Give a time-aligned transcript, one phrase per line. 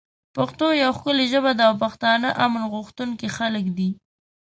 [0.35, 3.89] پښتو یوه ښکلی ژبه ده او پښتانه امن غوښتونکی خلک دی